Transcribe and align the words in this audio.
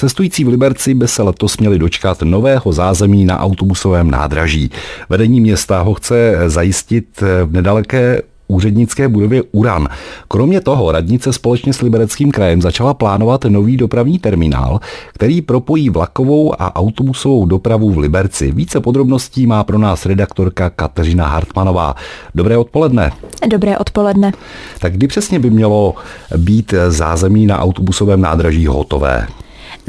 Cestující 0.00 0.44
v 0.44 0.48
Liberci 0.48 0.94
by 0.94 1.08
se 1.08 1.22
letos 1.22 1.58
měli 1.58 1.78
dočkat 1.78 2.22
nového 2.22 2.72
zázemí 2.72 3.24
na 3.24 3.40
autobusovém 3.40 4.10
nádraží. 4.10 4.70
Vedení 5.08 5.40
města 5.40 5.82
ho 5.82 5.94
chce 5.94 6.34
zajistit 6.46 7.20
v 7.20 7.52
nedaleké 7.52 8.22
úřednické 8.48 9.08
budově 9.08 9.42
Uran. 9.52 9.88
Kromě 10.28 10.60
toho 10.60 10.92
radnice 10.92 11.32
společně 11.32 11.72
s 11.72 11.80
Libereckým 11.80 12.30
krajem 12.30 12.62
začala 12.62 12.94
plánovat 12.94 13.44
nový 13.44 13.76
dopravní 13.76 14.18
terminál, 14.18 14.80
který 15.12 15.42
propojí 15.42 15.90
vlakovou 15.90 16.62
a 16.62 16.76
autobusovou 16.76 17.46
dopravu 17.46 17.90
v 17.90 17.98
Liberci. 17.98 18.52
Více 18.52 18.80
podrobností 18.80 19.46
má 19.46 19.64
pro 19.64 19.78
nás 19.78 20.06
redaktorka 20.06 20.70
Kateřina 20.70 21.26
Hartmanová. 21.26 21.94
Dobré 22.34 22.58
odpoledne. 22.58 23.12
Dobré 23.50 23.78
odpoledne. 23.78 24.32
Tak 24.78 24.92
kdy 24.92 25.06
přesně 25.06 25.38
by 25.38 25.50
mělo 25.50 25.94
být 26.36 26.74
zázemí 26.88 27.46
na 27.46 27.58
autobusovém 27.58 28.20
nádraží 28.20 28.66
hotové? 28.66 29.26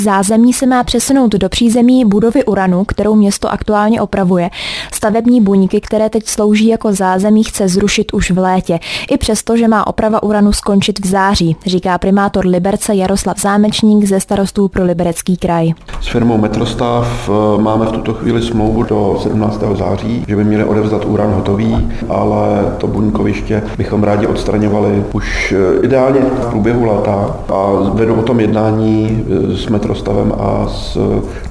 Zázemí 0.00 0.52
se 0.52 0.66
má 0.66 0.84
přesunout 0.84 1.32
do 1.32 1.48
přízemí 1.48 2.04
budovy 2.04 2.44
Uranu, 2.44 2.84
kterou 2.84 3.14
město 3.14 3.52
aktuálně 3.52 4.00
opravuje. 4.00 4.50
Stavební 4.94 5.40
buňky, 5.40 5.80
které 5.80 6.10
teď 6.10 6.26
slouží 6.26 6.66
jako 6.66 6.92
zázemí, 6.92 7.44
chce 7.44 7.68
zrušit 7.68 8.12
už 8.12 8.30
v 8.30 8.38
létě. 8.38 8.78
I 9.10 9.16
přesto, 9.16 9.56
že 9.56 9.68
má 9.68 9.86
oprava 9.86 10.22
Uranu 10.22 10.52
skončit 10.52 11.04
v 11.04 11.06
září, 11.06 11.56
říká 11.66 11.98
primátor 11.98 12.46
Liberce 12.46 12.94
Jaroslav 12.94 13.40
Zámečník 13.40 14.04
ze 14.04 14.20
starostů 14.20 14.68
pro 14.68 14.84
Liberecký 14.84 15.36
kraj. 15.36 15.72
S 16.00 16.08
firmou 16.08 16.38
Metrostav 16.38 17.30
eh, 17.30 17.62
máme 17.62 17.86
v 17.86 17.92
tuto 17.92 18.14
chvíli 18.14 18.42
smlouvu 18.42 18.82
do 18.82 19.18
17. 19.22 19.62
září, 19.78 20.24
že 20.28 20.36
by 20.36 20.44
měli 20.44 20.64
odevzdat 20.64 21.04
Uran 21.04 21.32
hotový, 21.32 21.88
ale 22.08 22.74
to 22.78 22.86
buňkoviště 22.86 23.62
bychom 23.78 24.02
rádi 24.02 24.26
odstraňovali 24.26 25.04
už 25.12 25.54
eh, 25.56 25.86
ideálně 25.86 26.20
v 26.20 26.46
průběhu 26.50 26.84
léta 26.84 27.36
a 27.48 27.70
vedu 27.94 28.14
o 28.14 28.22
tom 28.22 28.40
jednání 28.40 29.24
eh, 29.26 29.56
s 29.56 29.68
Metrostavem 29.90 30.32
a 30.38 30.68
s 30.68 30.98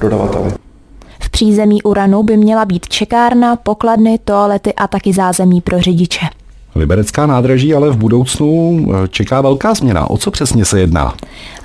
dodavateli. 0.02 0.52
V 1.20 1.30
přízemí 1.30 1.82
Uranu 1.82 2.24
by 2.24 2.38
měla 2.38 2.66
být 2.66 2.88
čekárna, 2.88 3.56
pokladny, 3.56 4.20
toalety 4.26 4.74
a 4.74 4.88
taky 4.88 5.14
zázemí 5.14 5.62
pro 5.62 5.82
řidiče. 5.82 6.26
Liberecká 6.76 7.26
nádraží 7.26 7.74
ale 7.74 7.90
v 7.90 7.98
budoucnu 7.98 8.80
eh, 8.90 9.08
čeká 9.08 9.42
velká 9.42 9.74
změna. 9.74 10.10
O 10.10 10.18
co 10.18 10.32
přesně 10.32 10.66
se 10.66 10.80
jedná? 10.80 11.14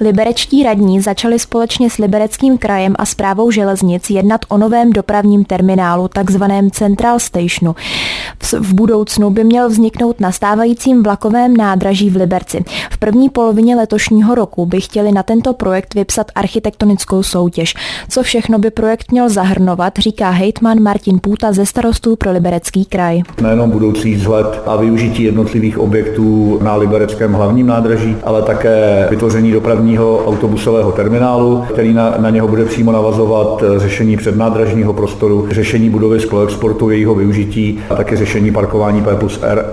Liberečtí 0.01 0.63
radní 0.63 1.01
začali 1.01 1.39
společně 1.39 1.91
s 1.91 1.97
Libereckým 1.97 2.59
krajem 2.59 2.95
a 2.99 3.05
zprávou 3.07 3.51
železnic 3.51 4.11
jednat 4.11 4.41
o 4.49 4.59
novém 4.59 4.93
dopravním 4.93 5.45
terminálu, 5.45 6.09
takzvaném 6.09 6.71
Central 6.71 7.19
Stationu. 7.19 7.75
V 8.61 8.75
budoucnu 8.75 9.31
by 9.31 9.45
měl 9.45 9.69
vzniknout 9.69 10.21
na 10.21 10.33
stávajícím 10.33 11.03
vlakovém 11.03 11.57
nádraží 11.57 12.11
v 12.11 12.17
Liberci. 12.17 12.65
V 12.91 12.99
první 12.99 13.29
polovině 13.29 13.77
letošního 13.77 14.35
roku 14.35 14.67
by 14.67 14.81
chtěli 14.81 15.13
na 15.13 15.23
tento 15.23 15.53
projekt 15.53 15.95
vypsat 15.95 16.27
architektonickou 16.35 17.23
soutěž. 17.23 17.75
Co 18.09 18.23
všechno 18.23 18.59
by 18.59 18.71
projekt 18.71 19.13
měl 19.13 19.29
zahrnovat, 19.29 19.99
říká 19.99 20.31
hejtman 20.31 20.81
Martin 20.81 21.19
Půta 21.19 21.53
ze 21.53 21.67
starostů 21.67 22.17
pro 22.17 22.33
Liberecký 22.33 22.85
kraj. 22.85 23.23
Nejenom 23.43 23.71
budoucí 23.71 24.15
vzhled 24.15 24.63
a 24.67 24.77
využití 24.77 25.23
jednotlivých 25.23 25.79
objektů 25.79 26.59
na 26.63 26.77
Libereckém 26.77 27.33
hlavním 27.33 27.67
nádraží, 27.67 28.17
ale 28.25 28.43
také 28.43 29.07
vytvoření 29.11 29.53
dopravního 29.53 30.25
autobusového 30.27 30.93
terminálu, 30.93 31.65
který 31.73 31.93
na, 31.93 32.15
na 32.19 32.31
něho 32.31 32.49
bude 32.49 32.65
přímo 32.65 32.93
navazovat 32.93 33.65
řešení 33.77 34.17
přednádražního 34.17 34.93
prostoru, 34.93 35.49
řešení 35.51 35.91
budovy 35.91 36.21
skloexportu, 36.21 36.91
jejího 36.91 37.15
využití 37.15 37.79
a 37.91 37.95
také 37.95 38.14
řešení 38.17 38.53
parkování 38.53 39.03
P 39.03 39.17
plus 39.17 39.39
R. 39.43 39.65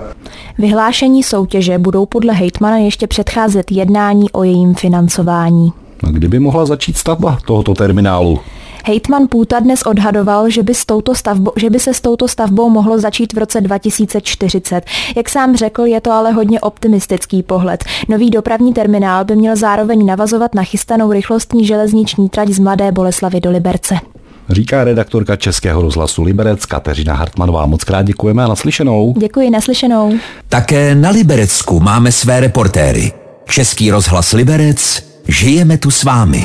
Vyhlášení 0.58 1.22
soutěže 1.22 1.78
budou 1.78 2.06
podle 2.06 2.34
hejtmana 2.34 2.76
ještě 2.76 3.06
předcházet 3.06 3.72
jednání 3.72 4.30
o 4.30 4.44
jejím 4.44 4.74
financování. 4.74 5.72
A 6.06 6.10
kdyby 6.10 6.38
mohla 6.38 6.66
začít 6.66 6.96
stavba 6.96 7.38
tohoto 7.46 7.74
terminálu? 7.74 8.40
Hejtman 8.84 9.28
Půta 9.28 9.60
dnes 9.60 9.82
odhadoval, 9.82 10.50
že 10.50 10.62
by, 10.62 10.74
s 10.74 10.84
touto 10.84 11.14
stavbou, 11.14 11.52
že 11.56 11.70
by 11.70 11.78
se 11.78 11.94
s 11.94 12.00
touto 12.00 12.28
stavbou 12.28 12.70
mohlo 12.70 12.98
začít 12.98 13.32
v 13.32 13.38
roce 13.38 13.60
2040. 13.60 14.84
Jak 15.16 15.28
sám 15.28 15.56
řekl, 15.56 15.82
je 15.82 16.00
to 16.00 16.10
ale 16.12 16.32
hodně 16.32 16.60
optimistický 16.60 17.42
pohled. 17.42 17.84
Nový 18.08 18.30
dopravní 18.30 18.72
terminál 18.72 19.24
by 19.24 19.36
měl 19.36 19.56
zároveň 19.56 20.06
navazovat 20.06 20.54
na 20.54 20.62
chystanou 20.62 21.12
rychlostní 21.12 21.66
železniční 21.66 22.28
trať 22.28 22.48
z 22.48 22.58
Mladé 22.58 22.92
Boleslavy 22.92 23.40
do 23.40 23.50
Liberce. 23.50 24.11
Říká 24.50 24.84
redaktorka 24.84 25.36
Českého 25.36 25.82
rozhlasu 25.82 26.22
Liberec 26.22 26.66
Kateřina 26.66 27.14
Hartmanová. 27.14 27.66
Moc 27.66 27.84
krát 27.84 28.02
děkujeme 28.02 28.44
a 28.44 28.48
naslyšenou. 28.48 29.14
Děkuji, 29.18 29.50
naslyšenou. 29.50 30.18
Také 30.48 30.94
na 30.94 31.10
Liberecku 31.10 31.80
máme 31.80 32.12
své 32.12 32.40
reportéry. 32.40 33.12
Český 33.48 33.90
rozhlas 33.90 34.32
Liberec, 34.32 35.04
žijeme 35.28 35.78
tu 35.78 35.90
s 35.90 36.04
vámi. 36.04 36.40